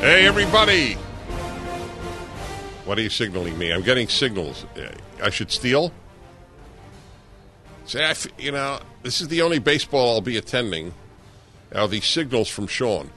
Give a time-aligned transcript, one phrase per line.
[0.00, 0.94] Hey, everybody.
[2.86, 3.70] What are you signaling me?
[3.70, 4.64] I'm getting signals.
[5.22, 5.92] I should steal?
[7.84, 10.94] Say, I f- you know, this is the only baseball I'll be attending.
[11.74, 13.10] Are these signals from Sean?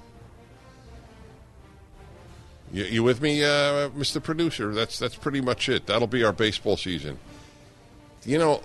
[2.74, 4.22] You, you with me, uh, Mr.
[4.22, 4.74] Producer?
[4.74, 5.86] That's that's pretty much it.
[5.86, 7.18] That'll be our baseball season.
[8.26, 8.62] You know,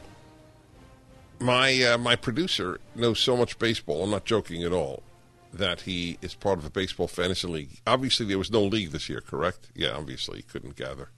[1.38, 4.02] my uh, my producer knows so much baseball.
[4.02, 5.05] I'm not joking at all.
[5.52, 7.81] That he is part of a baseball fantasy league.
[7.86, 9.70] Obviously, there was no league this year, correct?
[9.75, 11.11] Yeah, obviously, he couldn't gather.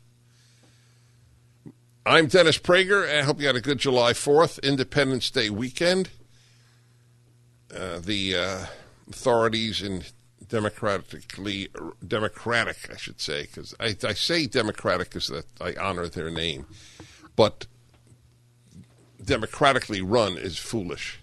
[2.07, 3.09] I'm Dennis Prager.
[3.09, 6.11] I hope you had a good July 4th, Independence Day weekend.
[7.75, 8.67] Uh, the uh,
[9.09, 10.05] authorities in
[10.49, 11.69] democratically
[12.07, 16.67] democratic, I should say, because I, I say democratic because that I honor their name,
[17.37, 17.67] but
[19.25, 21.21] democratically run is foolish.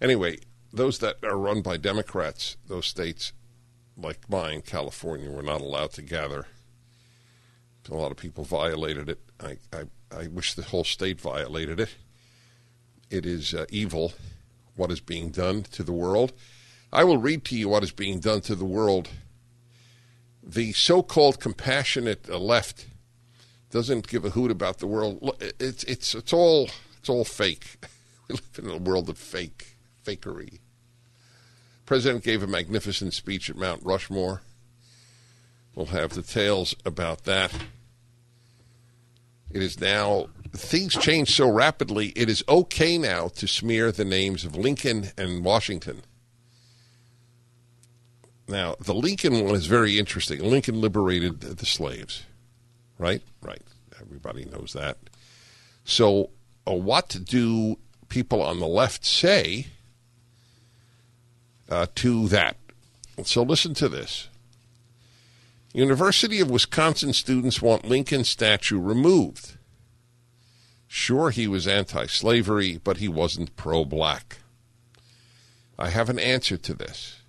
[0.00, 0.38] Anyway,
[0.76, 3.32] those that are run by Democrats, those states
[3.96, 6.46] like mine, California, were not allowed to gather.
[7.90, 9.20] A lot of people violated it.
[9.40, 11.94] I, I, I wish the whole state violated it.
[13.10, 14.12] It is uh, evil
[14.74, 16.32] what is being done to the world.
[16.92, 19.08] I will read to you what is being done to the world.
[20.42, 22.86] The so called compassionate left
[23.70, 25.36] doesn't give a hoot about the world.
[25.60, 27.86] It's, it's, it's, all, it's all fake.
[28.28, 30.58] We live in a world of fake, fakery.
[31.86, 34.42] President gave a magnificent speech at Mount Rushmore.
[35.74, 37.52] We'll have details about that.
[39.52, 44.44] It is now, things change so rapidly, it is okay now to smear the names
[44.44, 46.02] of Lincoln and Washington.
[48.48, 50.40] Now, the Lincoln one is very interesting.
[50.40, 52.24] Lincoln liberated the slaves,
[52.98, 53.22] right?
[53.42, 53.62] Right.
[54.00, 54.98] Everybody knows that.
[55.84, 56.30] So,
[56.66, 59.66] uh, what do people on the left say
[61.68, 62.56] uh, to that?
[63.24, 64.28] So, listen to this.
[65.72, 69.56] University of Wisconsin students want Lincoln statue removed.
[70.88, 74.38] Sure, he was anti slavery, but he wasn't pro black.
[75.78, 77.20] I have an answer to this.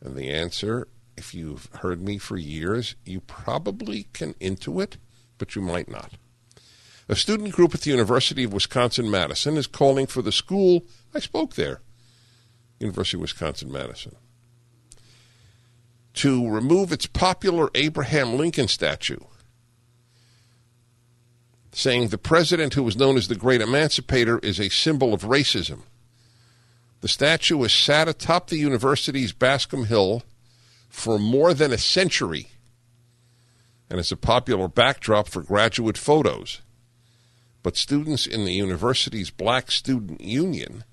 [0.00, 4.96] And the answer, if you've heard me for years, you probably can intuit,
[5.36, 6.12] but you might not.
[7.08, 10.84] A student group at the University of Wisconsin Madison is calling for the school.
[11.14, 11.80] I spoke there,
[12.80, 14.16] University of Wisconsin Madison,
[16.14, 19.18] to remove its popular Abraham Lincoln statue,
[21.72, 25.82] saying the president who was known as the Great Emancipator is a symbol of racism.
[27.02, 30.22] The statue has sat atop the university's Bascom Hill
[30.88, 32.48] for more than a century
[33.90, 36.62] and is a popular backdrop for graduate photos.
[37.62, 40.84] But students in the university's Black Student Union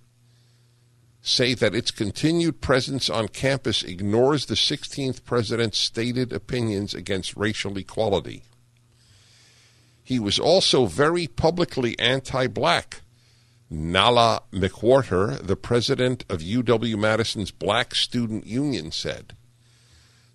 [1.25, 7.77] say that its continued presence on campus ignores the 16th president's stated opinions against racial
[7.77, 8.43] equality.
[10.03, 13.01] He was also very publicly anti black.
[13.69, 19.35] Nala McWhorter, the president of UW Madison's Black Student Union, said.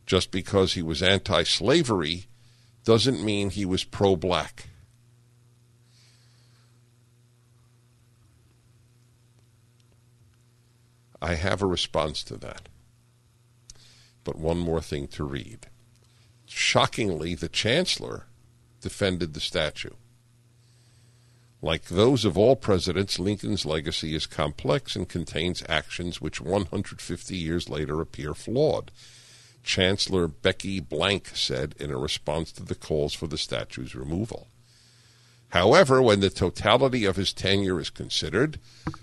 [0.07, 2.25] Just because he was anti slavery
[2.85, 4.68] doesn't mean he was pro black.
[11.21, 12.69] I have a response to that.
[14.25, 15.67] But one more thing to read.
[16.47, 18.27] Shockingly, the chancellor
[18.81, 19.95] defended the statue.
[21.61, 27.69] Like those of all presidents, Lincoln's legacy is complex and contains actions which 150 years
[27.69, 28.93] later appear flawed.
[29.65, 34.47] Chancellor Becky Blank said in a response to the calls for the statue's removal.
[35.51, 38.61] However, when the totality of his tenure is considered,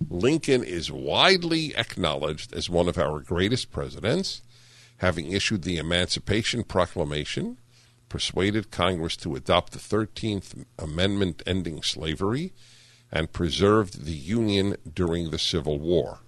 [0.10, 4.42] Lincoln is widely acknowledged as one of our greatest presidents,
[4.98, 7.58] having issued the Emancipation Proclamation,
[8.10, 12.54] persuaded Congress to adopt the 13th Amendment ending slavery,
[13.12, 16.20] and preserved the Union during the Civil War.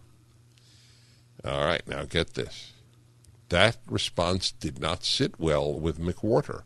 [1.45, 2.73] All right, now get this.
[3.49, 6.63] That response did not sit well with McWhorter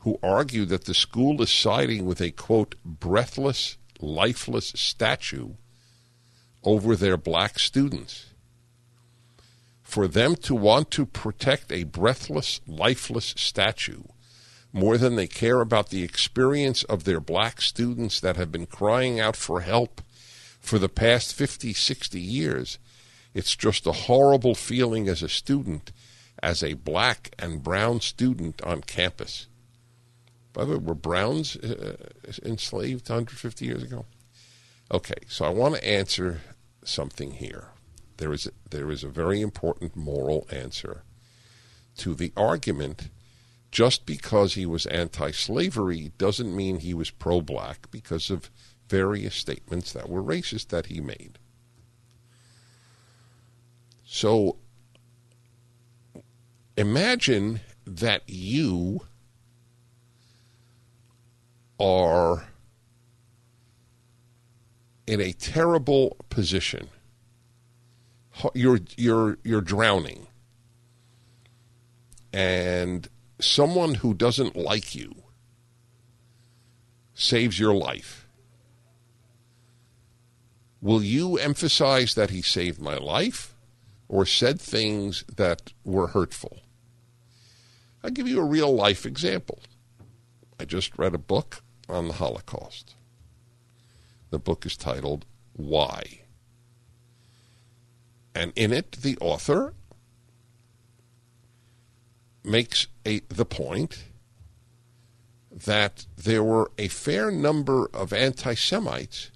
[0.00, 5.54] who argue that the school is siding with a, quote, breathless, lifeless statue
[6.62, 8.26] over their black students.
[9.82, 14.02] For them to want to protect a breathless, lifeless statue
[14.76, 19.18] more than they care about the experience of their black students that have been crying
[19.18, 20.02] out for help
[20.60, 22.78] for the past 50, 60 years.
[23.32, 25.92] It's just a horrible feeling as a student,
[26.42, 29.46] as a black and brown student on campus.
[30.56, 31.96] By the way, were Browns uh,
[32.42, 34.06] enslaved 150 years ago?
[34.90, 36.40] Okay, so I want to answer
[36.82, 37.68] something here.
[38.16, 41.02] There is there is a very important moral answer
[41.98, 43.10] to the argument.
[43.70, 48.50] Just because he was anti-slavery doesn't mean he was pro-black because of
[48.88, 51.38] various statements that were racist that he made.
[54.06, 54.56] So
[56.78, 59.02] imagine that you
[61.78, 62.46] are
[65.06, 66.88] in a terrible position.
[68.54, 70.26] You're you're you're drowning.
[72.32, 73.08] And
[73.40, 75.14] someone who doesn't like you
[77.14, 78.28] saves your life.
[80.82, 83.54] Will you emphasize that he saved my life
[84.08, 86.58] or said things that were hurtful?
[88.04, 89.60] I'll give you a real life example.
[90.60, 92.94] I just read a book on the Holocaust.
[94.30, 96.20] The book is titled Why?
[98.34, 99.74] And in it, the author
[102.44, 104.04] makes a, the point
[105.50, 109.30] that there were a fair number of anti Semites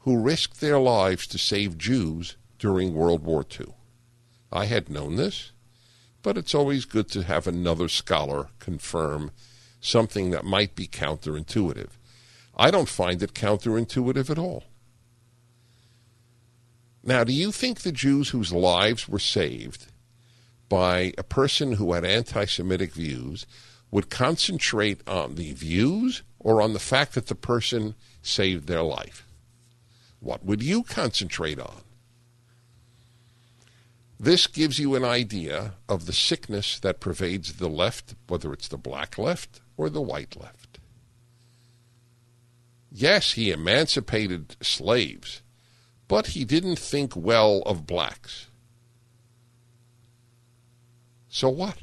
[0.00, 3.68] who risked their lives to save Jews during World War II.
[4.52, 5.52] I had known this,
[6.22, 9.30] but it's always good to have another scholar confirm
[9.82, 11.90] something that might be counterintuitive.
[12.56, 14.64] I don't find it counterintuitive at all.
[17.02, 19.88] Now, do you think the Jews whose lives were saved
[20.68, 23.44] by a person who had anti Semitic views
[23.90, 29.26] would concentrate on the views or on the fact that the person saved their life?
[30.20, 31.82] What would you concentrate on?
[34.20, 38.78] This gives you an idea of the sickness that pervades the left, whether it's the
[38.78, 40.78] black left or the white left.
[42.90, 45.42] Yes, he emancipated slaves,
[46.08, 48.48] but he didn't think well of blacks.
[51.28, 51.78] So what?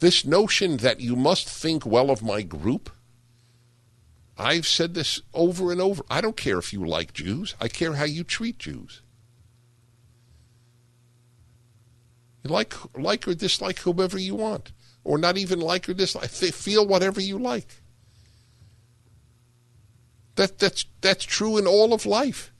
[0.00, 2.90] This notion that you must think well of my group,
[4.36, 6.04] I've said this over and over.
[6.08, 9.02] I don't care if you like Jews, I care how you treat Jews.
[12.44, 14.72] Like, like or dislike whomever you want,
[15.04, 16.30] or not even like or dislike.
[16.30, 17.82] Feel whatever you like.
[20.36, 22.52] That, that's, that's true in all of life.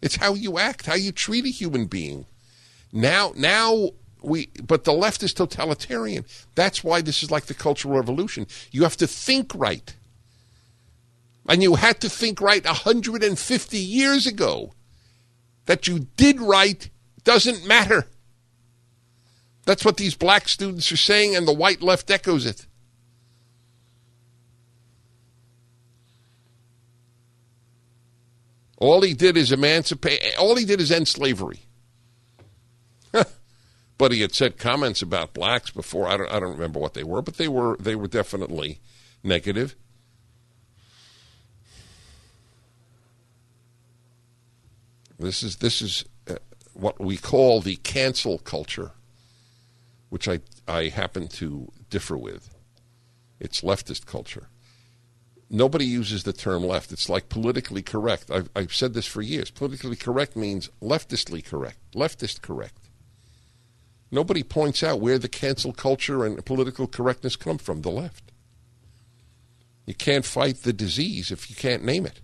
[0.00, 2.26] It's how you act, how you treat a human being.
[2.92, 3.90] Now, now
[4.22, 6.24] we, but the left is totalitarian.
[6.54, 8.46] That's why this is like the Cultural Revolution.
[8.70, 9.94] You have to think right.
[11.48, 14.72] And you had to think right 150 years ago.
[15.66, 16.88] That you did right
[17.24, 18.06] doesn't matter.
[19.66, 22.66] That's what these black students are saying, and the white left echoes it.
[28.78, 31.60] All he did is emancipate, all he did is end slavery.
[33.98, 36.06] but he had said comments about blacks before.
[36.06, 38.78] I don't, I don't remember what they were, but they were, they were definitely
[39.24, 39.74] negative.
[45.18, 46.36] This is, this is uh,
[46.74, 48.92] what we call the cancel culture
[50.08, 52.54] which I, I happen to differ with.
[53.40, 54.48] It's leftist culture.
[55.48, 56.90] Nobody uses the term left.
[56.90, 58.30] It's like politically correct.
[58.30, 59.50] I've, I've said this for years.
[59.50, 62.88] Politically correct means leftistly correct, leftist correct.
[64.10, 68.32] Nobody points out where the cancel culture and political correctness come from, the left.
[69.84, 72.20] You can't fight the disease if you can't name it.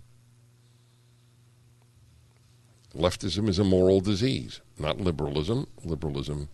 [2.95, 5.67] Leftism is a moral disease, not liberalism.
[5.83, 6.49] Liberalism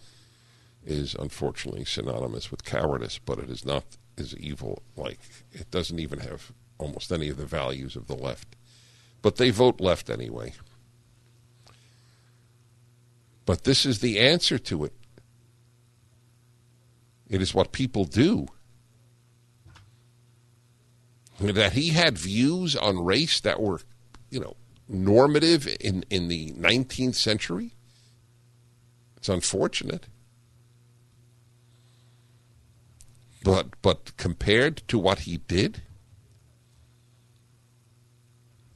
[0.89, 3.83] is unfortunately synonymous with cowardice, but it is not
[4.17, 4.81] as evil.
[4.95, 5.19] Like
[5.51, 8.55] it doesn't even have almost any of the values of the left.
[9.21, 10.53] But they vote left anyway.
[13.45, 14.93] But this is the answer to it.
[17.29, 18.47] It is what people do.
[21.39, 23.81] That he had views on race that were,
[24.29, 24.55] you know,
[24.87, 27.75] normative in, in the 19th century.
[29.17, 30.07] It's unfortunate.
[33.43, 35.81] But but compared to what he did,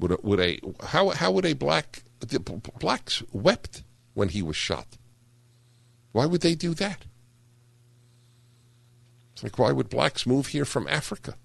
[0.03, 4.57] Would a, would a how how would a black the blacks wept when he was
[4.57, 4.97] shot?
[6.11, 7.05] Why would they do that?
[9.31, 11.35] It's like why would blacks move here from Africa?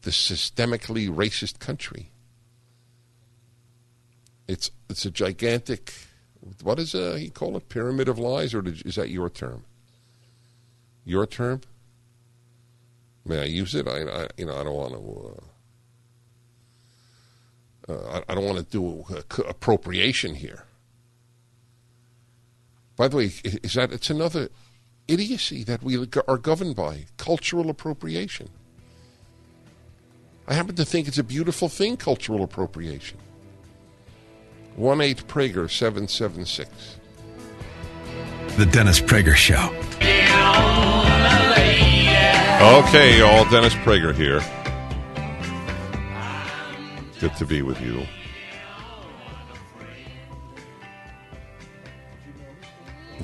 [0.00, 2.10] The systemically racist country.
[4.48, 5.92] It's it's a gigantic.
[6.62, 7.68] What is uh, he call it?
[7.68, 9.64] Pyramid of lies, or did, is that your term?
[11.04, 11.60] Your term?
[13.24, 13.88] May I use it?
[13.88, 15.42] I, I you know I don't want to.
[17.88, 19.04] Uh, uh, I, I, don't want to do
[19.46, 20.64] appropriation here.
[22.96, 24.48] By the way, is that it's another
[25.06, 28.48] idiocy that we are governed by cultural appropriation.
[30.46, 33.18] I happen to think it's a beautiful thing, cultural appropriation.
[34.76, 36.98] 1 8 Prager 776.
[38.56, 39.72] The Dennis Prager Show.
[42.64, 43.44] Okay, y'all.
[43.50, 44.40] Dennis Prager here.
[47.20, 48.06] Good to be with you.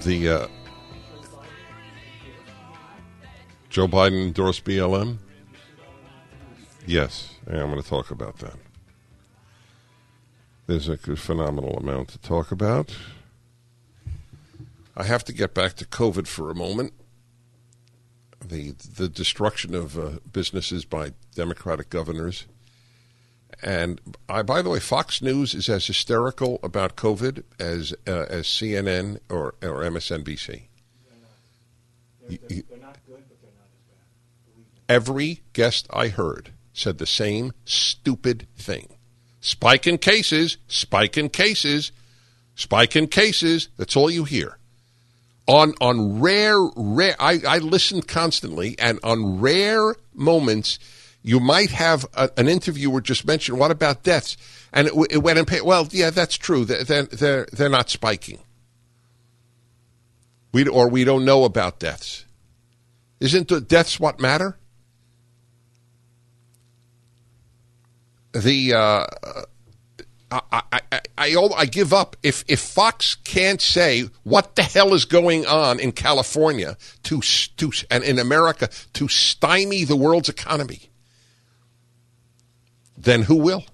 [0.03, 0.49] The uh,
[3.71, 5.17] Joe Biden endorsed BLM.
[6.87, 8.57] Yes, I'm going to talk about that.
[10.67, 12.95] There's a phenomenal amount to talk about.
[14.95, 16.93] I have to get back to COVID for a moment.
[18.45, 22.47] The the destruction of uh, businesses by Democratic governors,
[23.63, 28.47] and I, by the way, Fox News is as hysterical about COVID as uh, as
[28.47, 30.63] CNN or or MSNBC.
[32.29, 34.95] They're, they're, they're not good, but they're not as bad.
[34.95, 38.95] Every guest I heard said the same stupid thing.
[39.41, 41.93] Spike in cases, spike in cases,
[42.55, 43.69] spike in cases.
[43.77, 44.59] That's all you hear.
[45.51, 50.79] On on rare rare I, I listen constantly and on rare moments
[51.23, 54.37] you might have a, an interviewer just mention what about deaths?
[54.73, 56.65] And it, it went and pay, well yeah that's true.
[56.65, 58.39] They're, they're, they're, not spiking.
[60.53, 62.27] We or we don't know about deaths.
[63.19, 64.57] Isn't deaths what matter?
[68.33, 69.07] The uh,
[70.31, 70.81] I, I,
[71.19, 75.81] I, I, give up if if Fox can't say what the hell is going on
[75.81, 80.91] in California to to and in America to stymie the world's economy.
[82.97, 83.65] Then who will?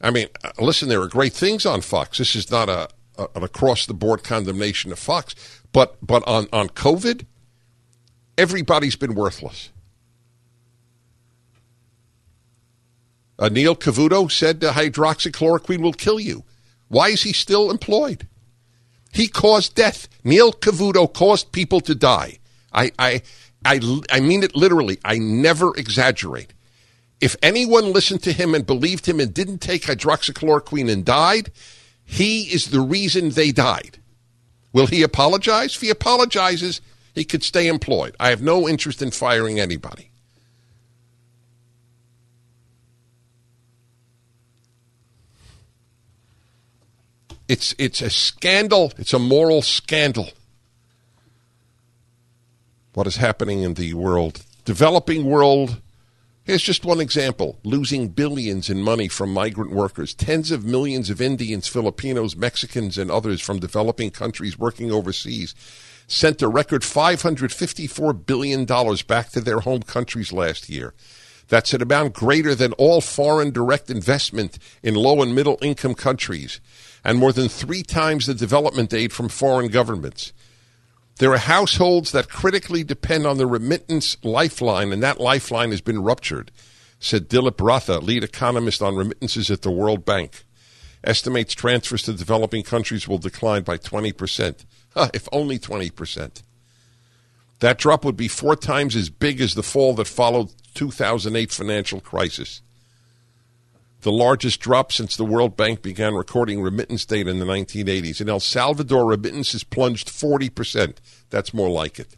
[0.00, 2.18] I mean, uh, listen, there are great things on Fox.
[2.18, 5.34] This is not a, a an across the board condemnation of Fox,
[5.72, 7.24] but but on on COVID,
[8.36, 9.70] everybody's been worthless.
[13.38, 16.44] Uh, Neil Cavuto said uh, hydroxychloroquine will kill you.
[16.88, 18.28] Why is he still employed?
[19.12, 20.08] He caused death.
[20.22, 22.38] Neil Cavuto caused people to die.
[22.72, 23.22] I, I,
[23.64, 24.98] I, I mean it literally.
[25.04, 26.52] I never exaggerate.
[27.20, 31.50] If anyone listened to him and believed him and didn't take hydroxychloroquine and died,
[32.04, 33.98] he is the reason they died.
[34.72, 35.76] Will he apologize?
[35.76, 36.80] If he apologizes,
[37.14, 38.16] he could stay employed.
[38.18, 40.10] I have no interest in firing anybody.
[47.48, 48.92] It's it's a scandal.
[48.96, 50.30] It's a moral scandal.
[52.94, 55.80] What is happening in the world, developing world?
[56.44, 61.20] Here's just one example: losing billions in money from migrant workers, tens of millions of
[61.20, 65.54] Indians, Filipinos, Mexicans, and others from developing countries working overseas
[66.06, 68.66] sent a record $554 billion
[69.06, 70.92] back to their home countries last year.
[71.48, 76.60] That's an amount greater than all foreign direct investment in low and middle income countries
[77.04, 80.32] and more than three times the development aid from foreign governments.
[81.18, 86.02] There are households that critically depend on the remittance lifeline, and that lifeline has been
[86.02, 86.50] ruptured,
[86.98, 90.44] said Dilip Ratha, lead economist on remittances at the World Bank.
[91.04, 94.64] Estimates transfers to developing countries will decline by 20%.
[94.94, 96.44] Huh, if only 20%.
[97.58, 102.00] That drop would be four times as big as the fall that followed 2008 financial
[102.00, 102.62] crisis
[104.04, 108.20] the largest drop since the World Bank began recording remittance data in the 1980s.
[108.20, 110.98] In El Salvador, remittances plunged 40%.
[111.30, 112.14] That's more like it.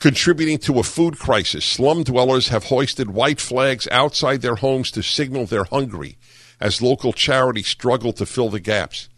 [0.00, 5.02] Contributing to a food crisis, slum dwellers have hoisted white flags outside their homes to
[5.02, 6.18] signal they're hungry
[6.58, 9.08] as local charities struggle to fill the gaps.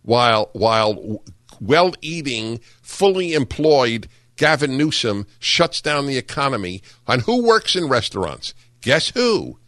[0.00, 1.22] While, while
[1.60, 6.82] well eating, fully employed Gavin Newsom shuts down the economy.
[7.06, 8.54] And who works in restaurants?
[8.80, 9.58] Guess who?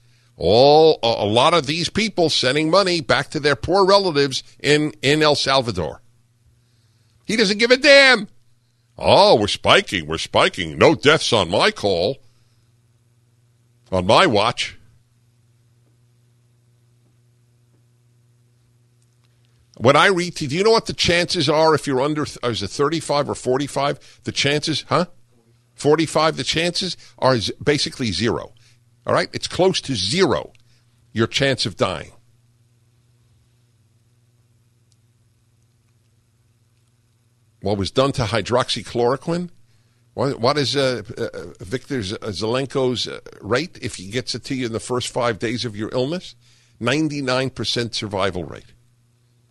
[0.43, 5.23] All a lot of these people sending money back to their poor relatives in in
[5.23, 6.01] El Salvador.
[7.27, 8.27] He doesn't give a damn.
[8.97, 10.79] Oh, we're spiking, we're spiking.
[10.79, 12.19] No deaths on my call.
[13.93, 14.79] On my watch.
[19.77, 22.69] When I read, do you know what the chances are if you're under, is it
[22.69, 24.21] 35 or 45?
[24.25, 25.07] The chances, huh?
[25.75, 28.53] 45, the chances are basically zero.
[29.07, 29.29] All right?
[29.33, 30.53] It's close to zero,
[31.13, 32.13] your chance of dying.
[37.63, 39.51] What was done to hydroxychloroquine?
[40.15, 44.73] What, is uh, uh, Victor Zelenko's uh, rate if he gets it to you in
[44.73, 46.35] the first five days of your illness?
[46.81, 48.75] 99% survival rate.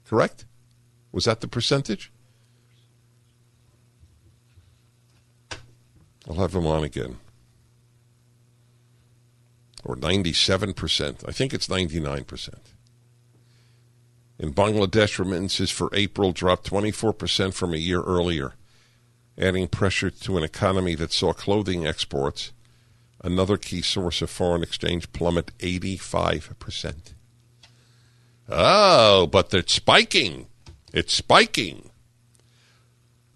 [0.06, 0.46] Correct?
[1.12, 2.12] Was that the percentage?
[6.28, 7.18] I'll have him on again.
[9.90, 11.28] Or 97%.
[11.28, 12.54] I think it's 99%.
[14.38, 18.54] In Bangladesh, remittances for April dropped 24% from a year earlier,
[19.36, 22.52] adding pressure to an economy that saw clothing exports,
[23.24, 27.16] another key source of foreign exchange, plummet 85%.
[28.48, 30.46] Oh, but it's spiking.
[30.94, 31.90] It's spiking.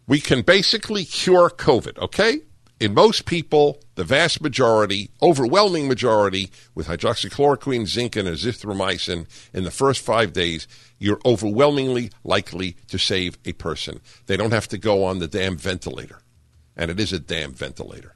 [0.05, 2.41] We can basically cure COVID, okay?
[2.79, 9.71] In most people, the vast majority, overwhelming majority, with hydroxychloroquine, zinc, and azithromycin in the
[9.71, 14.01] first five days, you're overwhelmingly likely to save a person.
[14.25, 16.19] They don't have to go on the damn ventilator.
[16.75, 18.13] And it is a damn ventilator.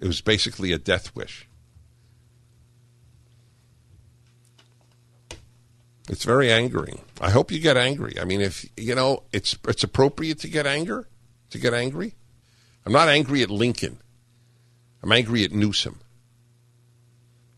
[0.00, 1.48] It was basically a death wish.
[6.08, 7.00] It's very angering.
[7.20, 8.16] I hope you get angry.
[8.20, 11.08] I mean, if you know, it's it's appropriate to get anger,
[11.50, 12.16] to get angry.
[12.84, 13.98] I'm not angry at Lincoln.
[15.02, 16.00] I'm angry at Newsom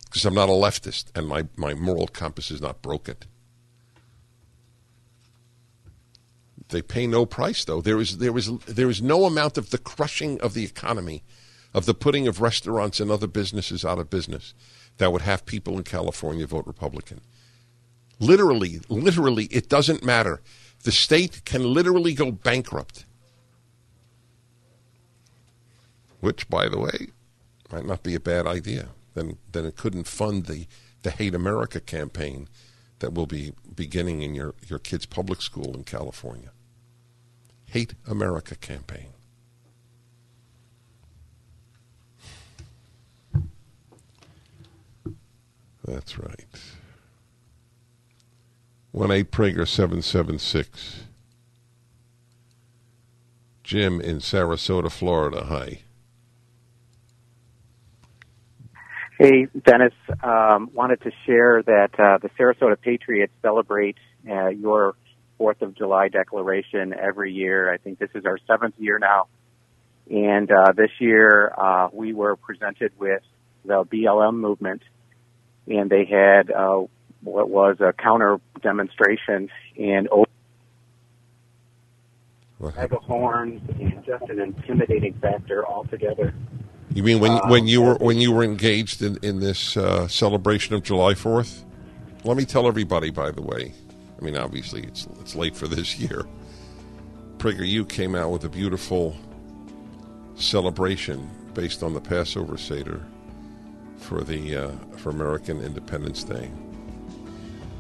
[0.04, 3.16] because I'm not a leftist and my, my moral compass is not broken.
[6.68, 7.80] They pay no price, though.
[7.80, 11.22] There is there is there is no amount of the crushing of the economy,
[11.74, 14.54] of the putting of restaurants and other businesses out of business,
[14.98, 17.20] that would have people in California vote Republican.
[18.18, 20.40] Literally, literally, it doesn't matter.
[20.84, 23.04] The state can literally go bankrupt.
[26.24, 27.08] Which, by the way,
[27.70, 28.88] might not be a bad idea.
[29.12, 30.66] Then, then it couldn't fund the,
[31.02, 32.48] the Hate America campaign
[33.00, 36.52] that will be beginning in your, your kid's public school in California.
[37.66, 39.08] Hate America campaign.
[45.84, 46.46] That's right.
[48.92, 51.02] 1 8 Prager 776.
[53.62, 55.44] Jim in Sarasota, Florida.
[55.50, 55.80] Hi.
[59.24, 59.94] Hey, Dennis.
[60.22, 63.96] Um, wanted to share that uh, the Sarasota Patriots celebrate
[64.30, 64.96] uh, your
[65.38, 67.72] Fourth of July declaration every year.
[67.72, 69.28] I think this is our seventh year now,
[70.10, 73.22] and uh, this year uh, we were presented with
[73.64, 74.82] the BLM movement,
[75.68, 76.82] and they had uh,
[77.22, 80.06] what was a counter demonstration and
[82.60, 86.34] horns and just an intimidating factor altogether.
[86.92, 90.06] You mean when uh, when you were when you were engaged in in this uh,
[90.08, 91.64] celebration of July Fourth?
[92.24, 93.72] Let me tell everybody, by the way.
[94.18, 96.24] I mean, obviously it's it's late for this year.
[97.38, 99.16] PragerU came out with a beautiful
[100.36, 103.04] celebration based on the Passover Seder
[103.96, 106.50] for the uh, for American Independence Day.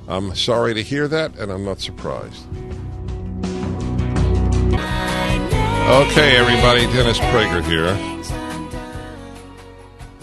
[0.06, 2.46] I'm sorry to hear that, and I'm not surprised.
[5.86, 8.13] Okay, everybody, Dennis Prager here.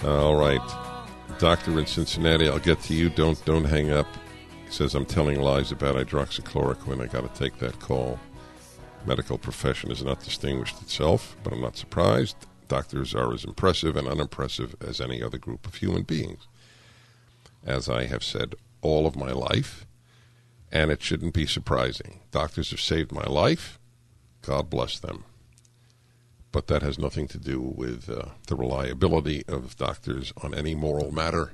[0.03, 0.61] All right,
[1.37, 3.11] doctor in Cincinnati, I'll get to you.
[3.11, 4.07] Don't don't hang up.
[4.65, 7.01] He says I'm telling lies about hydroxychloroquine.
[7.01, 8.19] I got to take that call.
[9.05, 12.35] Medical profession has not distinguished itself, but I'm not surprised.
[12.67, 16.47] Doctors are as impressive and unimpressive as any other group of human beings.
[17.63, 19.85] As I have said all of my life,
[20.71, 22.21] and it shouldn't be surprising.
[22.31, 23.77] Doctors have saved my life.
[24.41, 25.25] God bless them.
[26.51, 31.11] But that has nothing to do with uh, the reliability of doctors on any moral
[31.11, 31.53] matter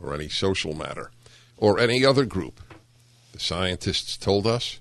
[0.00, 1.10] or any social matter
[1.56, 2.60] or any other group.
[3.32, 4.80] The scientists told us,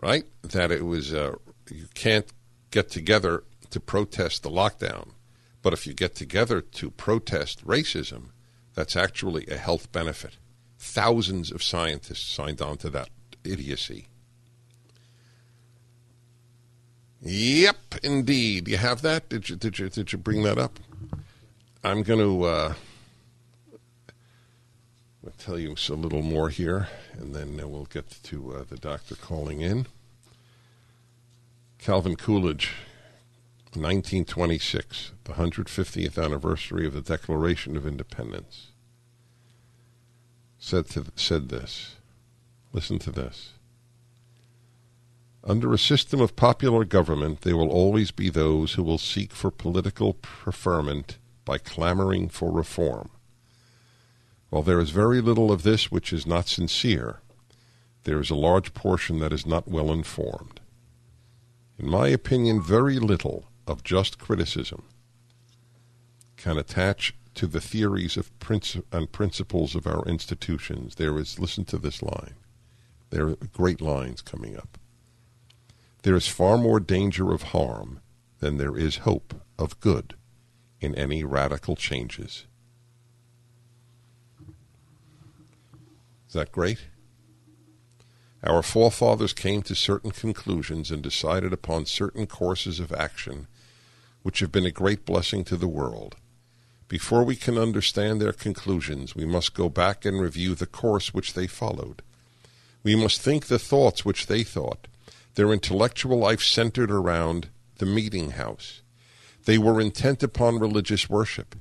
[0.00, 1.36] right, that it was uh,
[1.70, 2.26] you can't
[2.70, 5.10] get together to protest the lockdown,
[5.62, 8.30] but if you get together to protest racism,
[8.74, 10.36] that's actually a health benefit.
[10.78, 13.10] Thousands of scientists signed on to that
[13.44, 14.06] idiocy.
[17.22, 18.68] Yep, indeed.
[18.68, 19.28] You have that?
[19.28, 20.78] Did you did you did you bring that up?
[21.82, 22.74] I'm going to uh,
[25.38, 29.62] tell you a little more here, and then we'll get to uh, the doctor calling
[29.62, 29.86] in.
[31.78, 32.72] Calvin Coolidge
[33.72, 38.68] 1926, the 150th anniversary of the Declaration of Independence,
[40.58, 41.96] said, to, said this.
[42.72, 43.52] Listen to this.
[45.42, 49.50] Under a system of popular government, there will always be those who will seek for
[49.50, 53.10] political preferment by clamoring for reform.
[54.50, 57.20] While there is very little of this which is not sincere,
[58.04, 60.60] there is a large portion that is not well informed.
[61.78, 64.82] In my opinion, very little of just criticism
[66.36, 70.96] can attach to the theories of princi- and principles of our institutions.
[70.96, 72.34] There is, listen to this line.
[73.10, 74.79] There are great lines coming up.
[76.02, 78.00] There is far more danger of harm
[78.38, 80.14] than there is hope of good
[80.80, 82.46] in any radical changes.
[86.26, 86.78] Is that great?
[88.42, 93.46] Our forefathers came to certain conclusions and decided upon certain courses of action
[94.22, 96.16] which have been a great blessing to the world.
[96.88, 101.34] Before we can understand their conclusions, we must go back and review the course which
[101.34, 102.02] they followed.
[102.82, 104.88] We must think the thoughts which they thought.
[105.34, 108.82] Their intellectual life centered around the meeting house.
[109.44, 111.56] They were intent upon religious worship.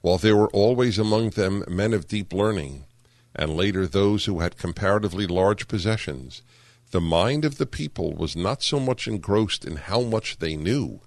[0.00, 2.86] While there were always among them men of deep learning,
[3.34, 6.42] and later those who had comparatively large possessions,
[6.90, 11.00] the mind of the people was not so much engrossed in how much they knew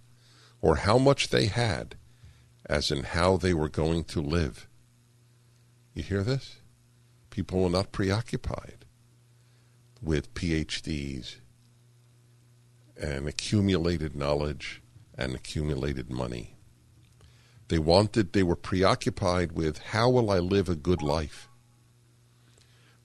[0.62, 1.95] or how much they had
[2.65, 4.67] as in how they were going to live.
[5.93, 6.58] You hear this?
[7.30, 8.86] People were not preoccupied
[10.02, 11.38] with PhDs
[12.99, 14.81] and accumulated knowledge
[15.17, 16.55] and accumulated money.
[17.69, 21.49] They wanted, they were preoccupied with how will I live a good life?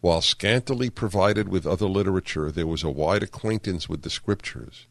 [0.00, 4.86] While scantily provided with other literature, there was a wide acquaintance with the scriptures.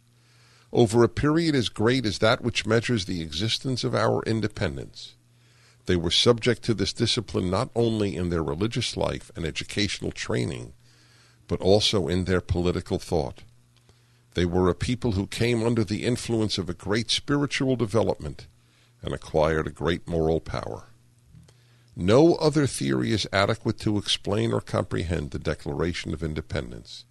[0.73, 5.15] Over a period as great as that which measures the existence of our independence,
[5.85, 10.73] they were subject to this discipline not only in their religious life and educational training,
[11.47, 13.43] but also in their political thought.
[14.34, 18.48] They were a people who came under the influence of a great spiritual development
[19.02, 20.86] and acquired a great moral power.
[21.96, 27.04] No other theory is adequate to explain or comprehend the Declaration of Independence.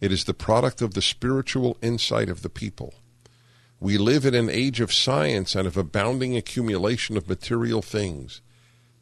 [0.00, 2.94] It is the product of the spiritual insight of the people.
[3.80, 8.40] We live in an age of science and of abounding accumulation of material things.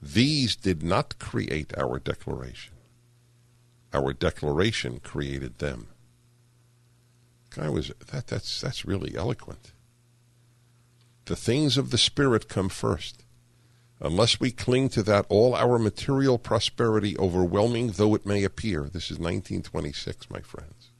[0.01, 2.75] These did not create our declaration.
[3.93, 5.89] Our declaration created them.
[7.51, 9.73] Guy was that that's that's really eloquent.
[11.25, 13.25] The things of the spirit come first.
[14.01, 19.11] Unless we cling to that, all our material prosperity, overwhelming though it may appear, this
[19.11, 20.91] is 1926, my friends,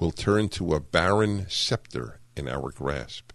[0.00, 3.32] will turn to a barren scepter in our grasp.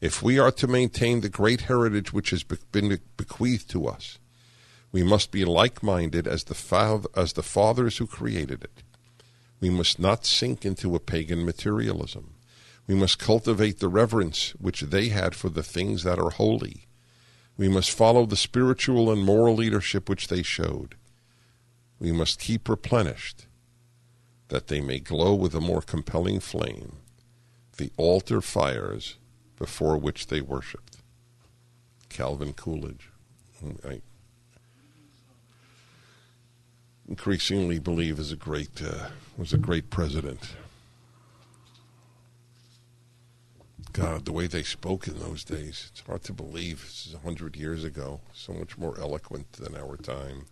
[0.00, 4.18] If we are to maintain the great heritage which has been bequeathed to us,
[4.90, 8.82] we must be like minded as, the as the fathers who created it.
[9.60, 12.34] We must not sink into a pagan materialism.
[12.86, 16.88] We must cultivate the reverence which they had for the things that are holy
[17.58, 20.94] we must follow the spiritual and moral leadership which they showed.
[21.98, 23.46] We must keep replenished,
[24.46, 26.98] that they may glow with a more compelling flame,
[27.76, 29.16] the altar fires
[29.56, 30.98] before which they worshipped.
[32.08, 33.10] Calvin Coolidge.
[33.62, 34.02] Mm, I
[37.08, 40.56] increasingly believe is a great uh, was a great president.
[43.92, 46.82] God, the way they spoke in those days, it's hard to believe.
[46.82, 48.20] This is a hundred years ago.
[48.32, 50.44] So much more eloquent than our time.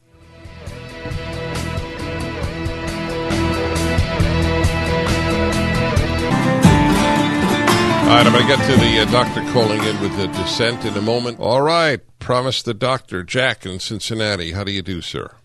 [8.06, 10.84] All right, I'm going to get to the uh, doctor calling in with the dissent
[10.84, 11.38] in a moment.
[11.38, 14.52] All right, promise the doctor, Jack in Cincinnati.
[14.52, 15.35] How do you do, sir?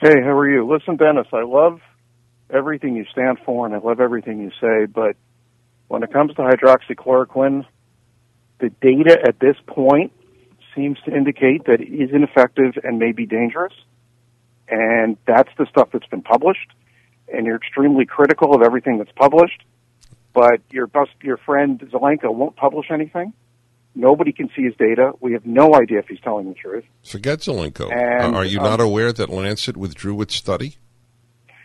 [0.00, 0.64] Hey, how are you?
[0.64, 1.80] Listen, Dennis, I love
[2.54, 5.16] everything you stand for and I love everything you say, but
[5.88, 7.64] when it comes to hydroxychloroquine,
[8.60, 10.12] the data at this point
[10.72, 13.72] seems to indicate that it is ineffective and may be dangerous.
[14.68, 16.70] And that's the stuff that's been published.
[17.26, 19.64] And you're extremely critical of everything that's published.
[20.32, 23.32] But your best, your friend Zelenko won't publish anything.
[23.98, 25.10] Nobody can see his data.
[25.20, 26.84] We have no idea if he's telling the truth.
[27.04, 27.92] Forget Zelenko.
[27.92, 30.76] And, Are you um, not aware that Lancet withdrew its study?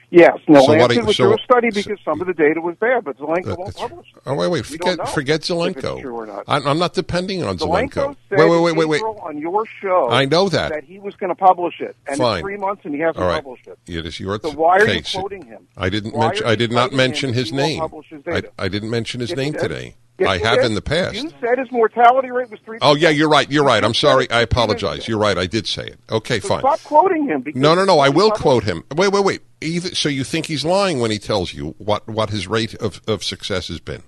[0.10, 2.76] Yes, no, so Lancet was so, a study because so, some of the data was
[2.80, 4.08] there, but Zelenko won't publish.
[4.16, 4.22] It.
[4.28, 6.44] Oh wait, wait, forget forget Zelenko.
[6.48, 8.16] I'm, I'm, not depending on Zelenko.
[8.30, 8.38] Zelenko.
[8.38, 9.02] Wait, wait, wait, wait, wait.
[9.02, 12.38] On your show, I know that that he was going to publish it, and Fine.
[12.38, 13.44] it's three months and he hasn't right.
[13.44, 13.80] published it.
[13.88, 15.16] It is your so why are case.
[15.16, 15.68] you quoting him?
[15.78, 16.46] I didn't why mention.
[16.46, 17.82] I did not mention his name.
[18.08, 19.96] His I, I, didn't mention his name today.
[20.20, 20.66] Yes, I have did.
[20.66, 21.16] in the past.
[21.16, 22.78] You said his mortality rate was three.
[22.82, 23.50] Oh yeah, you're right.
[23.50, 23.84] You're right.
[23.84, 24.30] I'm sorry.
[24.30, 25.08] I apologize.
[25.08, 25.38] You're right.
[25.38, 26.00] I did say it.
[26.12, 26.60] Okay, So fine.
[26.60, 27.42] Stop quoting him.
[27.42, 28.00] Because No, no, no.
[28.00, 28.84] I will quote him.
[28.96, 29.42] Wait, wait, wait.
[29.62, 33.02] Either, so you think he's lying when he tells you what, what his rate of,
[33.08, 34.04] of success has been?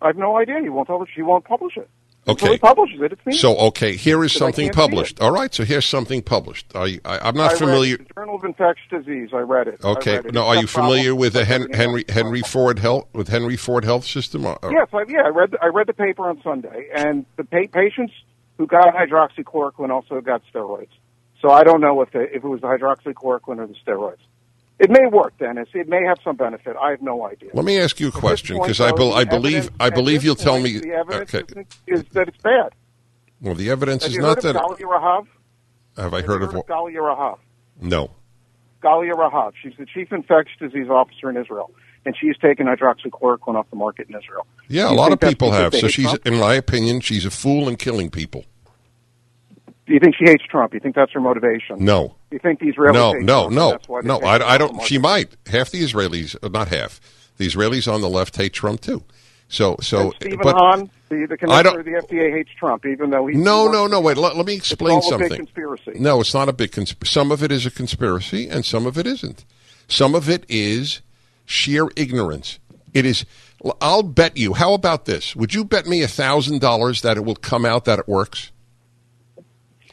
[0.00, 0.60] I have no idea.
[0.62, 1.10] He won't publish.
[1.14, 1.88] He won't publish it.
[2.28, 2.52] Okay.
[2.52, 3.12] he publishes it.
[3.12, 3.32] It's me.
[3.36, 5.20] So okay, here is something published.
[5.20, 5.54] All right.
[5.54, 6.66] So here's something published.
[6.74, 7.98] I, I I'm not I familiar.
[8.16, 9.30] Journal of Infectious Disease.
[9.32, 9.84] I read it.
[9.84, 10.16] Okay.
[10.16, 10.34] read it.
[10.34, 12.04] No, It's are you familiar problems with the Hen- Henry.
[12.08, 14.44] Henry Ford Health with Henry Ford Health System?
[14.44, 15.52] Or- or- Yes, I, yeah, I read.
[15.52, 18.12] The, I read the paper on Sunday, and the pa- patients
[18.58, 20.88] who got hydroxychloroquine also got steroids.
[21.40, 24.16] So I don't know if the, if it was the hydroxychloroquine or the steroids.
[24.78, 25.68] It may work, Dennis.
[25.72, 26.76] It may have some benefit.
[26.80, 27.48] I have no idea.
[27.54, 30.60] Let me ask you a question because I, bel I believe I believe you'll tell
[30.60, 30.78] me.
[30.78, 31.60] the evidence Okay.
[31.86, 32.74] is, is that it's bad.
[33.40, 34.56] Well, the evidence Have is not heard that.
[34.56, 35.26] of Galia Rahav?
[35.96, 36.66] Have I Have heard you of what?
[36.66, 37.38] Galia Rahav?
[37.80, 38.10] No.
[38.82, 39.52] Galia Rahav.
[39.62, 41.70] She's the chief infectious disease officer in Israel,
[42.04, 44.46] and she's taken hydroxychloroquine off the market in Israel.
[44.68, 45.74] Yeah, a lot of people have.
[45.74, 46.26] So she's, Trump?
[46.26, 48.44] in my opinion, she's a fool and killing people.
[49.86, 50.72] Do you think she hates Trump?
[50.72, 51.84] Do You think that's her motivation?
[51.84, 52.16] No.
[52.32, 54.18] You think the Israelis No, hate no, Trump, no, that's why no.
[54.20, 54.82] I, I don't.
[54.82, 55.36] She might.
[55.46, 57.00] Half the Israelis, uh, not half.
[57.36, 59.04] The Israelis on the left hate Trump too.
[59.48, 63.10] So, so, Stephen but Hahn, the, the I don't- of the FDA, hates Trump, even
[63.10, 64.00] though he no, no, no.
[64.00, 64.16] Wait.
[64.16, 65.46] Let, let me explain it's all a big something.
[65.46, 65.92] conspiracy.
[66.00, 67.12] No, it's not a big conspiracy.
[67.12, 69.44] Some of it is a conspiracy, and some of it isn't.
[69.86, 71.00] Some of it is
[71.44, 72.58] sheer ignorance.
[72.92, 73.24] It is.
[73.80, 74.54] I'll bet you.
[74.54, 75.36] How about this?
[75.36, 78.50] Would you bet me a thousand dollars that it will come out that it works?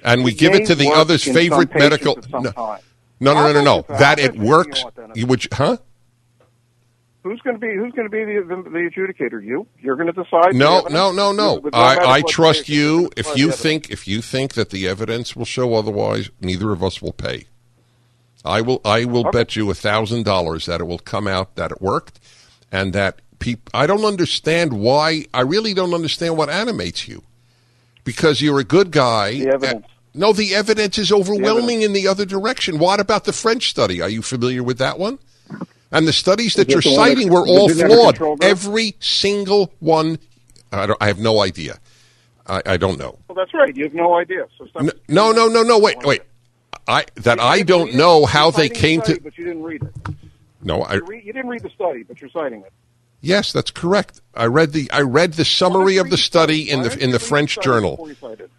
[0.03, 2.17] And we It give it to the other's favorite medical.
[2.29, 3.63] No, no, no, no, no.
[3.63, 3.85] No.
[3.97, 4.79] That it works.
[4.79, 5.15] you want that.
[5.17, 5.77] You would, huh?
[7.23, 9.41] Who's going to be Who's going to be the, the, the adjudicator?
[9.43, 9.65] You?
[9.79, 10.53] You're going to decide?
[10.55, 11.55] No, no, no, no.
[11.55, 13.09] With I, I trust you.
[13.15, 17.01] If you think if you think that the evidence will show otherwise, neither of us
[17.01, 17.45] will pay.
[18.43, 18.81] I will.
[18.83, 19.37] I will Okay.
[19.39, 22.19] bet you a thousand dollars that it will come out that it worked,
[22.73, 23.71] and that people.
[23.73, 25.23] I don't understand why.
[25.33, 27.23] I really don't understand what animates you,
[28.03, 29.39] because you're a good guy.
[29.39, 29.85] The evidence.
[30.13, 32.77] No, the evidence is overwhelming in the other direction.
[32.79, 34.01] What about the French study?
[34.01, 35.19] Are you familiar with that one?
[35.91, 38.43] And the studies that you're it the one citing were all flawed.
[38.43, 40.17] Every single one.
[40.71, 41.79] I, don't, I have no idea.
[42.47, 43.19] I, I don't know.
[43.27, 43.75] Well, that's right.
[43.75, 44.47] You have no idea.
[44.57, 44.67] So
[45.07, 45.79] No, no, no, no.
[45.79, 46.23] Wait, wait.
[46.87, 49.23] I that I don't know how they citing the came study, to.
[49.23, 50.15] But you didn't read it.
[50.61, 50.95] No, I.
[50.95, 52.73] You, re- you didn't read the study, but you're citing it.
[53.21, 54.19] Yes, that's correct.
[54.35, 57.57] I read the I read the summary of the study in the in the French
[57.61, 58.51] journal before you cite it?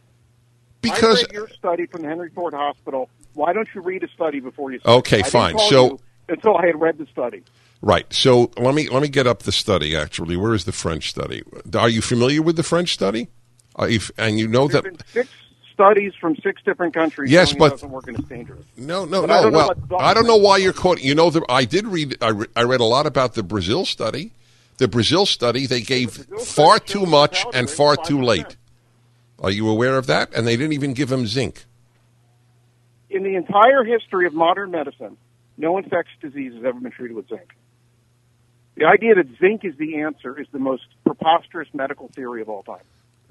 [0.92, 3.08] Because I read your study from the Henry Ford Hospital.
[3.34, 4.78] Why don't you read a study before you?
[4.80, 5.20] cite Okay?
[5.20, 5.58] I fine.
[5.58, 7.42] So- until I had read the study.
[7.82, 8.10] right.
[8.12, 9.94] So let me let me get up the study.
[9.94, 11.42] Actually, where is the French study?
[11.76, 13.28] Are you familiar with the French study?
[13.76, 15.28] Are you, and you know There that six
[15.74, 17.30] studies from six different countries.
[17.30, 18.64] Yes, but- it doesn't work and it's dangerous.
[18.76, 19.42] No, no, But no.
[19.42, 21.04] don't Well, I don't know why you're quoting.
[21.04, 22.16] You know, the, I did read.
[22.22, 24.32] I, re, I read a lot about the Brazil study.
[24.78, 28.56] The Brazil study they gave Brazil far too much and far too late.
[29.40, 30.34] Are you aware of that?
[30.34, 31.64] And they didn't even give him zinc.
[33.10, 35.16] In the entire history of modern medicine,
[35.56, 37.54] no infectious disease has ever been treated with zinc.
[38.76, 42.64] The idea that zinc is the answer is the most preposterous medical theory of all
[42.64, 42.82] time.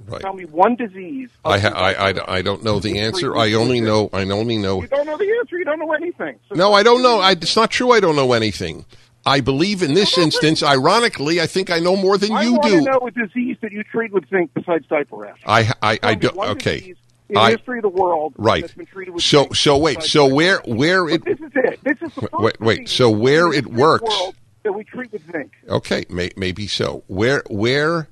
[0.06, 0.22] Right.
[0.22, 1.30] Tell me one disease.
[1.46, 2.38] I, ha- I, I.
[2.38, 3.36] I don't know the answer.
[3.38, 4.10] I only know.
[4.12, 4.82] I only know.
[4.82, 5.58] You don't know the answer.
[5.58, 6.40] You don't know anything.
[6.50, 7.20] So No, I don't know.
[7.20, 7.92] I, it's not true.
[7.92, 8.86] I don't know anything.
[9.26, 10.62] I believe in this instance.
[10.64, 12.70] Ironically, I think I know more than I you do.
[12.70, 15.40] to know a disease that you treat with zinc besides diaper rash.
[15.46, 16.30] I, I, I do.
[16.38, 16.96] Okay.
[17.30, 18.62] In I- the history of the world, Right.
[18.64, 20.04] That's been treated with So, zinc so wait.
[20.04, 21.24] So where, where But it?
[21.26, 21.80] this is it.
[21.84, 22.90] This is the Wait, wait.
[22.90, 24.14] So where it the works-
[24.64, 25.52] that we treat with zinc.
[25.68, 27.04] Okay, may, maybe so.
[27.08, 28.08] Where, where,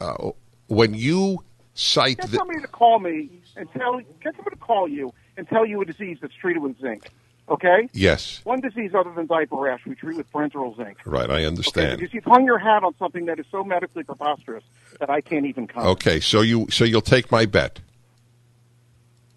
[0.00, 0.30] uh,
[0.66, 3.98] when you cite Get the, somebody to call me and tell.
[4.22, 7.10] Get somebody to call you and tell you a disease that's treated with zinc.
[7.48, 7.88] Okay.
[7.94, 10.98] yes, One disease other than diaper rash we treat with parenteral zinc.
[11.06, 11.30] right.
[11.30, 11.98] I Okay, understand.
[11.98, 14.64] because you've hung your hat on something that is so medically preposterous
[15.00, 15.92] that I can't even comment.
[15.92, 17.80] Okay, so you, so you'll take my bet.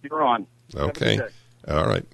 [0.04, 0.46] You're on.
[0.76, 1.20] Okay,
[1.68, 2.06] all right.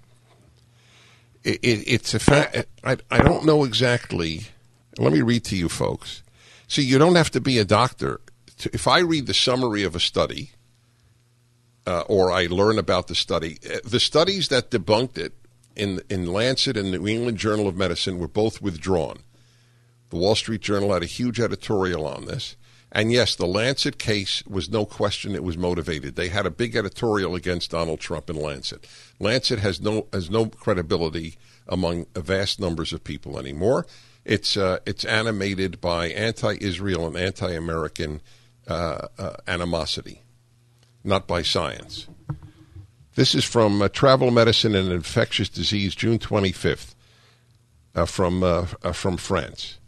[1.44, 2.66] It, it, it's a fact.
[2.84, 4.42] I, I don't know exactly.
[5.00, 6.22] Let me read to you, folks.
[6.68, 8.20] See, you don't have to be a doctor.
[8.60, 10.52] To, if I read the summary of a study,
[11.86, 15.34] uh, or I learn about the study, uh, the studies that debunked it
[15.78, 19.20] in in Lancet and New England Journal of Medicine were both withdrawn.
[20.10, 22.56] The Wall Street Journal had a huge editorial on this.
[22.92, 26.16] And yes, the Lancet case was no question it was motivated.
[26.16, 28.88] They had a big editorial against Donald Trump in Lancet.
[29.20, 31.38] Lancet has no has no credibility
[31.68, 33.86] among vast numbers of people anymore.
[34.24, 38.22] It's uh, it's animated by anti-Israel and anti-American
[38.68, 40.24] uh, uh, animosity,
[41.04, 42.08] not by science.
[43.18, 46.94] This is from uh, Travel Medicine and Infectious Disease, June 25th,
[47.96, 49.80] uh, from uh, uh, from France.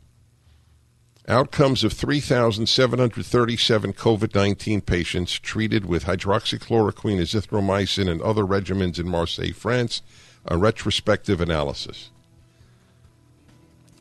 [1.28, 9.54] Outcomes of 3,737 COVID 19 patients treated with hydroxychloroquine, azithromycin, and other regimens in Marseille,
[9.54, 10.02] France,
[10.48, 12.10] a retrospective analysis.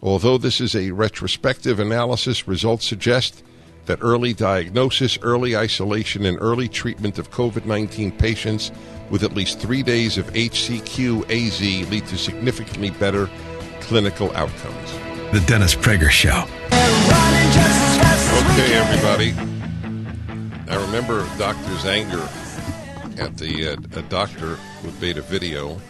[0.02, 3.42] Although this is a retrospective analysis, results suggest
[3.88, 8.70] that early diagnosis, early isolation, and early treatment of COVID 19 patients
[9.10, 13.28] with at least three days of HCQ AZ lead to significantly better
[13.80, 14.92] clinical outcomes.
[15.32, 16.44] The Dennis Prager Show.
[18.52, 19.34] Okay, everybody.
[20.70, 21.72] I remember Dr.
[21.80, 22.28] Zanger
[23.18, 25.80] at the uh, a doctor who made a video.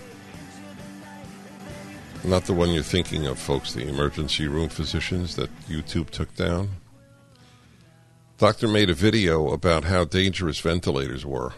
[2.24, 6.70] Not the one you're thinking of, folks, the emergency room physicians that YouTube took down.
[8.38, 11.54] Doctor made a video about how dangerous ventilators were,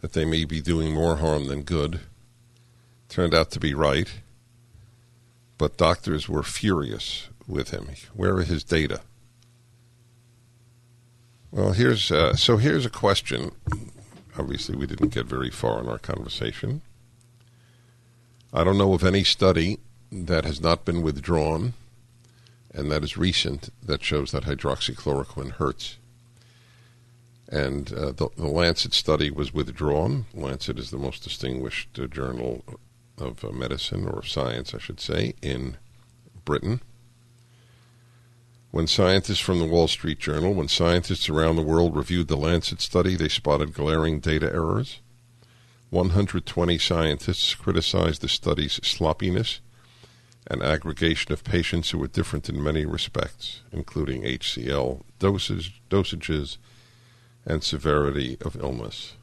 [0.00, 2.00] that they may be doing more harm than good.
[3.10, 4.10] Turned out to be right,
[5.58, 7.90] but doctors were furious with him.
[8.14, 9.02] Where are his data?
[11.50, 13.52] Well, here's uh, so here's a question.
[14.38, 16.80] Obviously, we didn't get very far in our conversation.
[18.50, 19.78] I don't know of any study
[20.10, 21.74] that has not been withdrawn
[22.74, 25.96] and that is recent that shows that hydroxychloroquine hurts.
[27.48, 30.26] And uh, the, the, Lancet study was withdrawn.
[30.34, 32.64] Lancet is the most distinguished uh, journal
[33.16, 35.76] of uh, medicine or science, I should say, in
[36.44, 36.80] Britain.
[38.72, 42.80] When scientists from the Wall Street Journal, when scientists around the world reviewed the Lancet
[42.80, 45.00] study, they spotted glaring data errors.
[45.90, 49.60] 120 scientists criticized the study's sloppiness
[50.46, 56.58] and aggregation of patients who were different in many respects, including HCl dosage, dosages
[57.46, 59.14] and severity of illness.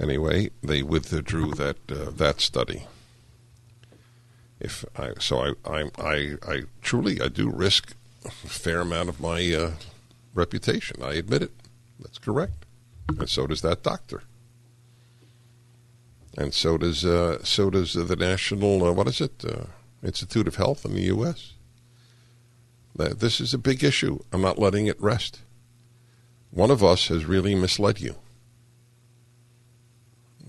[0.00, 2.86] Anyway, they withdrew that uh, that study
[4.60, 9.20] if I so I I I, I truly I do risk a fair amount of
[9.20, 9.72] my uh,
[10.34, 11.02] reputation.
[11.02, 11.52] I admit it.
[12.00, 12.64] That's correct,
[13.08, 14.22] and so does that doctor,
[16.38, 19.64] and so does uh, so does the national uh, what is it uh,
[20.02, 21.54] Institute of Health in the U.S.
[22.94, 24.20] This is a big issue.
[24.32, 25.40] I'm not letting it rest.
[26.50, 28.16] One of us has really misled you.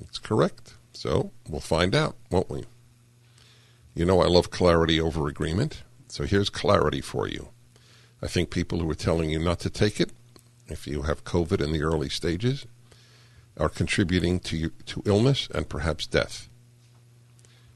[0.01, 0.73] It's correct.
[0.93, 2.65] So we'll find out, won't we?
[3.93, 5.83] You know, I love clarity over agreement.
[6.07, 7.49] So here's clarity for you.
[8.21, 10.11] I think people who are telling you not to take it,
[10.67, 12.65] if you have COVID in the early stages,
[13.59, 16.47] are contributing to, to illness and perhaps death.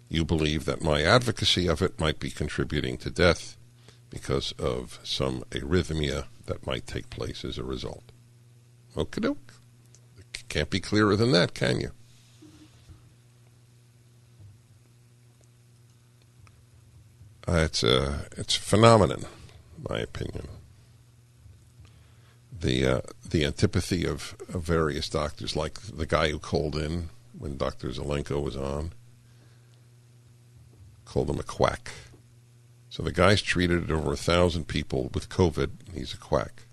[0.09, 3.57] You believe that my advocacy of it might be contributing to death
[4.09, 8.03] because of some arrhythmia that might take place as a result.
[8.95, 9.53] Okie doke.
[10.49, 11.91] Can't be clearer than that, can you?
[17.47, 19.25] Uh, it's a it's a phenomenon,
[19.89, 20.47] my opinion.
[22.63, 27.57] The uh, the antipathy of, of various doctors, like the guy who called in when
[27.57, 28.93] Doctor Zelenko was on,
[31.03, 31.91] called him a quack.
[32.89, 35.71] So the guy's treated over a thousand people with COVID.
[35.93, 36.63] He's a quack.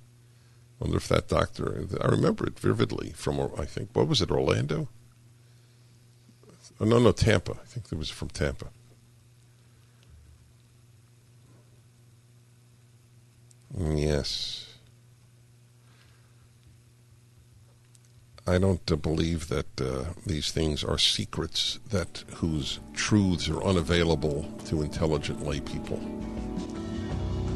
[0.79, 1.85] Wonder if that doctor.
[2.01, 4.89] I remember it vividly from I think what was it Orlando?
[6.81, 7.53] Oh, no, no, Tampa.
[7.53, 8.69] I think it was from Tampa.
[13.77, 14.70] Yes.
[18.47, 24.51] I don't uh, believe that uh, these things are secrets that whose truths are unavailable
[24.67, 25.99] to intelligent lay people.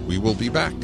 [0.06, 0.74] We will be back.